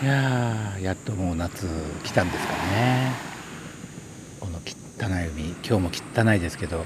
[0.00, 1.66] いややっともう夏
[2.04, 3.12] 来たんですかね。
[4.38, 6.84] この汚い海今日も汚いですけど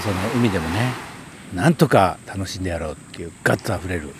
[0.00, 0.92] その海でもね
[1.52, 4.14] なんとか楽しんでやろうっていうガッツあふれる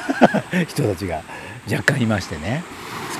[0.66, 1.22] 人たちが
[1.70, 2.62] 若干いましてね。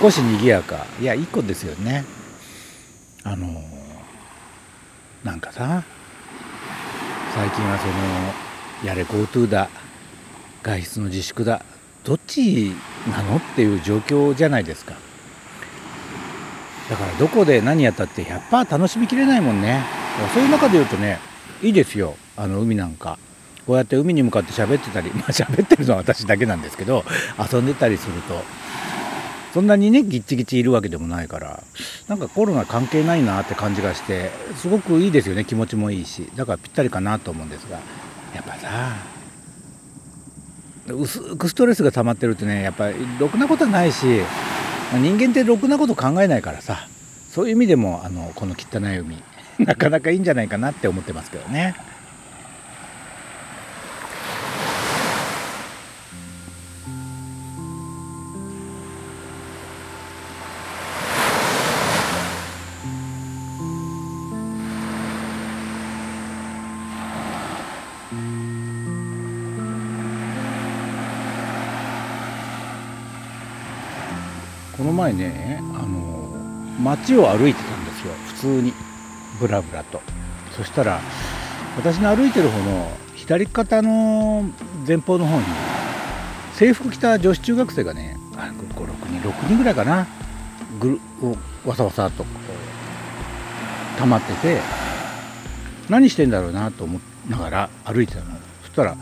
[0.01, 0.87] 少し賑やか。
[0.99, 2.05] いやいい子ですよね。
[3.23, 3.63] あの
[5.23, 5.83] なんかさ
[7.35, 9.69] 最近はそのやれ GoTo だ。
[10.63, 11.63] 外出の自粛だ。
[12.03, 12.73] どっち
[13.09, 13.37] なの？
[13.37, 14.95] っていう状況じゃないですか。
[16.91, 19.85] だからどこで何やったって100%楽しみきれないもんね。
[20.35, 21.19] そういう中で言うとね
[21.63, 22.17] いいですよ。
[22.37, 23.19] あの海なんか。
[23.67, 27.05] こうやって海に向かって喋ってたり まあ喋ってるのは私だけなんですけど
[27.53, 28.43] 遊んでたりすると。
[29.55, 31.63] そんなにねギッチギチいるわけでもないから
[32.07, 35.45] なんかコロナ関係ないなって感じがしてすごくいいですよね。
[35.45, 36.29] 気持ちもいいし。
[36.37, 37.79] だからぴったりかなと思うんですが。
[38.35, 38.95] やっぱさ
[40.93, 44.07] 薄くストレスが溜まってるってねやっぱりろくなことはないし
[44.93, 46.89] 人間ってろくなこと考えないからさ
[47.31, 49.23] そういう意味でもあのこの汚い海
[49.61, 51.75] なかなかいいんじゃないかなって思ってますけどね。
[74.81, 76.27] この前ねあの
[76.83, 78.15] 街を歩いてたんですよ。
[78.29, 78.73] 普通に。
[79.39, 80.01] ブラブラと。
[80.57, 81.01] そしたら
[81.77, 84.43] 私の歩いてる方の左肩の
[84.89, 85.45] 前方の方に
[86.55, 90.07] 制服着た女子中学生がね56人6人ぐらいかな。
[90.79, 91.01] ぐる
[91.67, 92.25] わさわさと
[93.99, 94.61] 溜まってて
[95.91, 98.31] 何してんだろうなと思いながら歩いてたの。
[98.63, 98.97] そしたら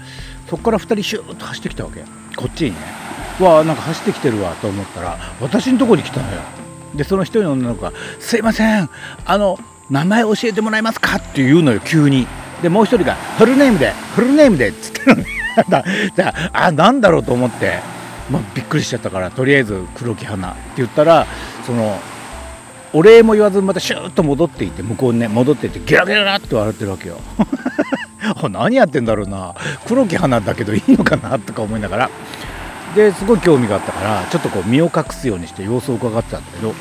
[0.48, 2.02] そこから2人シューッと走ってきたわけ。
[2.36, 3.07] こっちにね
[3.44, 6.40] わなんか走ってきてるわと思ったら私のとこに来たのよ。
[6.94, 8.88] でその一人の女の子が「すいません
[9.26, 9.58] あの
[9.90, 12.26] 名前教えてもらえますか?」って言うのよ急に。
[12.62, 15.26] でもう一人が「フルネームでフルネームで」っつってのね。
[16.16, 17.80] だあなんだろうと思って、
[18.30, 21.26] まあ、びっくりしちゃったからとりあえず黒木花って言ったら
[21.66, 22.00] その
[22.92, 27.18] お礼も言わずまたシューッと戻っていって向こうにね戻っていってゲラゲラって笑ってるわけよ。
[28.50, 29.54] 何やってんだろうな。
[29.86, 31.38] 黒木花だけどいいのかな？
[31.38, 32.10] とか思いながら。
[32.94, 36.74] ですごい興味があったからちょっとこう身を隠すようにして様子を伺ってたんだけど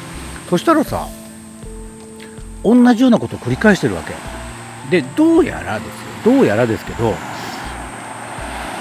[0.50, 1.08] そしたらさ
[2.64, 4.14] 同じようなことを繰り返してるわけ。
[4.90, 7.14] でどうやらですよどうやらですけど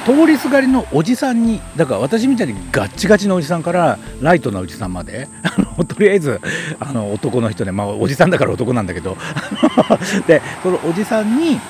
[0.04, 6.40] 通りすがりのおじさんにだから私みたいにガッチガチのおじさんからライトなおじさんまであのとりあえず
[6.78, 9.16] あの男の人でまあおじさんだから男なんだけど
[10.28, 11.60] でそのおじさんに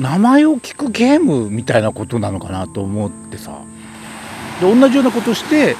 [0.00, 3.60] 名前を聞くゲームみたいなことなのかなと思ってさ。
[4.60, 5.76] で同じようなことして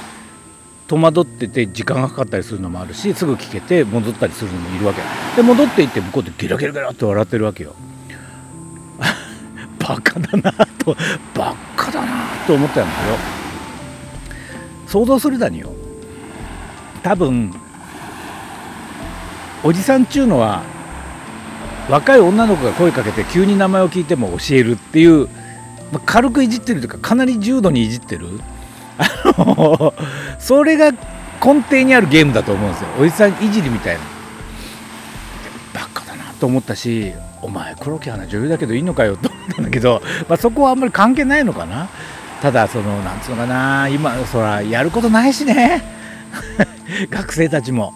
[0.86, 5.00] 戸惑ってて時間がかかったりするのもあるしすぐ聞けて戻ったりするのもいるわけ。
[5.36, 7.74] で戻っていって向こうでゲラゲラゲラって笑ってるわけよ。
[9.78, 10.96] バカだなと
[11.34, 13.18] バカだなと思ったんだけど
[14.86, 15.72] 想像するだによ。
[17.02, 17.54] 多分
[19.62, 20.62] おじさんっちゅうのは
[21.88, 25.26] 若い女の子が声かけて急に名前を聞いても教えるっていう、
[25.92, 28.40] まあ、軽くいじってるというかかなり重度にいじってる
[28.98, 29.94] あの
[30.38, 30.92] それが
[31.44, 32.88] 根底にあるゲームだと思うんですよ。
[33.00, 34.00] おじさんいじりみたいな。
[35.74, 37.12] バカだなと思ったし
[37.42, 41.88] お前黒木花女優だけどいいのかよと思ったんだけど、まあ、そこはあんまり関係ないのかな。
[42.40, 43.88] ただそのなんつうのかな。
[43.88, 45.82] 今そらやることないしね。
[47.10, 47.92] 学生たちも。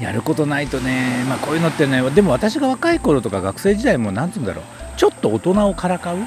[0.00, 1.24] やることないとね。
[1.28, 4.64] まあこういうのってねでも私が若い頃とか学生時代もなんつうんだろう。
[4.96, 6.18] ちょっと大人をからかう。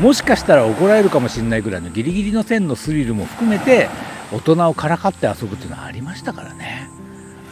[0.00, 3.88] もしかしたら怒られるかもしれないぐらいのギリギリの線のスリルも含めて
[4.32, 6.88] 大人をからかって遊ぶっていうのはありましたからね。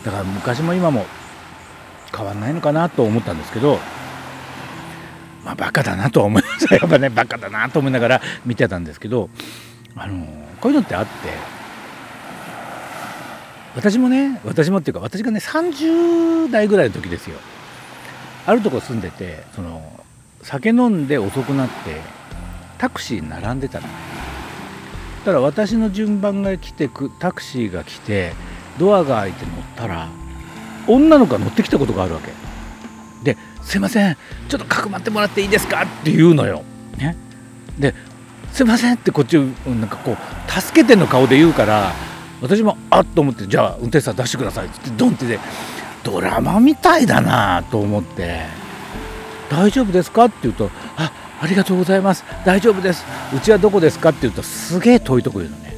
[0.05, 1.07] だから昔も今も
[2.15, 3.79] 変わんないのかなと思ったんですけど
[5.45, 6.75] まあバカだなとは思いました。
[6.75, 9.31] やっぱねバカだなと思いながら見てたんですけど
[9.95, 10.27] あの
[10.61, 11.11] こういうのってあって
[13.77, 17.39] 私もね私もっていうか私がね30代ぐらいの時ですよ。
[18.45, 20.01] あるとこ住んでてその
[20.43, 22.01] 酒飲んで遅くなって
[22.83, 23.87] タクシー並んでたの。
[25.25, 28.33] ただ私の順番が来てくタクシーが来て
[28.77, 30.09] ドアが開いて乗ったら
[30.89, 32.33] 女の子が乗ってきたことがあるわけ。
[33.23, 34.17] ですいません
[34.49, 35.83] ちょっとかくまってもらっていいですか？
[35.83, 36.65] って言うのよ、
[36.99, 37.17] ね、
[37.79, 37.95] で
[38.51, 41.93] すいませんってこっちなんかこう助けての顔で言うから
[42.41, 45.39] 私もあっと思ってじゃあ運転手さん出してくださいってドンってで
[46.03, 48.41] ドラマみたいだなと思って
[49.49, 50.25] 大丈夫ですか？
[50.25, 51.13] って言うとあ
[51.43, 52.25] ありがとうございます。
[52.47, 53.05] 大丈夫です。
[53.37, 55.75] うちはどこですかって言うとすげえ遠いとこ言うのね。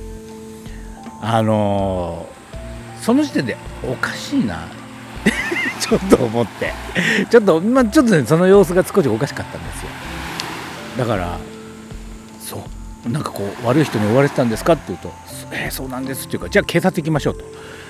[1.22, 4.68] あのー、その時点でおかしいな。
[5.80, 6.74] ちょっと思って。
[7.30, 9.88] ちょっと、まあ、ちょっとねその様子が少しおかしかったんですよ。
[10.98, 11.38] だから
[12.40, 12.62] そ
[13.06, 13.10] う。
[13.10, 15.12] なんかこう悪い人に追われてたんですかって言うと
[15.50, 17.44] 「えー、そうなんです」っていうかじゃあ警察行きましょうと。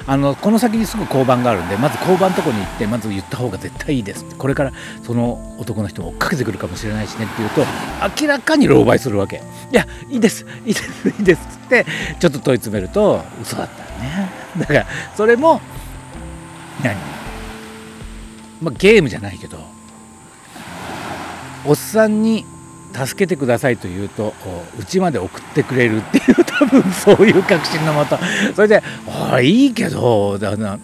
[0.06, 4.24] あのこの先にすぐ交番があるんでまず交番のとこに行ってまず言った方が絶対いいです。
[4.36, 4.72] これから
[5.02, 7.64] その男の人追っかけてくるかもしれないしねって言うと
[8.22, 9.42] 明らかに狼狽するわけ。
[9.72, 10.44] いやいいです。
[10.66, 11.08] いいです。
[11.08, 11.40] いいです。
[11.64, 11.86] って
[12.20, 14.30] ちょっと問い詰めると嘘だったね。
[14.58, 14.86] だから
[15.16, 15.60] それも
[16.82, 16.96] 何？
[18.60, 19.58] まあ、ゲームじゃないけど
[21.66, 22.46] おっさんに
[22.94, 24.32] 助けてくださいと言うと
[24.78, 28.18] うちまで送ってくれるっていう 多分そういう確信のもと。
[28.54, 28.82] それで
[29.32, 30.78] 「あいいけどだな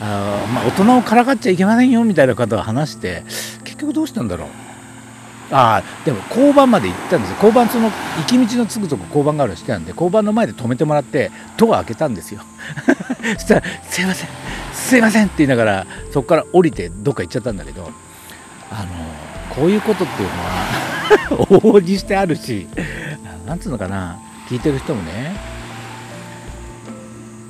[0.00, 3.24] あ、まあ、大人をからかっちゃいけませんよ」みたいな方を話して
[3.64, 4.48] 結局どうしたんだろう？
[5.54, 7.34] ああでも交番まで行ったんです。
[7.34, 12.40] 交番その行き道のすぐとこ交番があるのしてたんで交番の前で止めてもらってドア開けたんですよ。
[13.38, 14.28] そしたら「すいません
[14.72, 17.90] すいません」って言いながらそこから降りてどっか行っちゃったんだけど
[18.70, 22.66] あのこういうことっていうのは往々にしてあるし
[23.46, 24.18] なんつうのかな
[24.48, 25.36] 聞いてる人もね、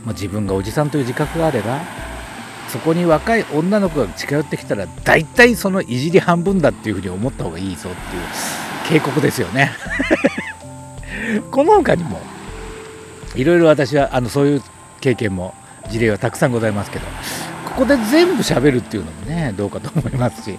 [0.04, 1.80] まあ、自分がおじさんという自覚があれば
[2.68, 9.72] そこに若い女の子が近寄ってきたら大体そのいじり半分だっていうふうに思った方がいいぞっていう警告ですよね。
[11.50, 12.20] この他にも
[13.34, 14.62] いろいろ私はあのそういう
[15.00, 15.54] 経験も
[15.90, 17.06] 事例はたくさんございますけど
[17.64, 20.58] ここで全部しゃべるっていうのもねどうかと思いますし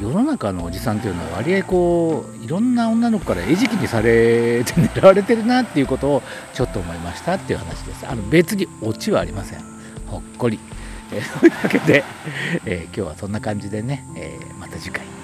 [0.00, 6.22] 世の中のおじさんっていうのは割合こういろんな女の子から餌食にされて狙われてるなっていうことを
[6.54, 8.06] ちょっと思いましたっていう話です。
[8.08, 9.60] あの別にオチはありません。
[10.06, 10.58] ほっこり、
[11.12, 12.04] えー、というわけで、
[12.64, 15.19] えー、今日はそんな感じでね、えー、また次回。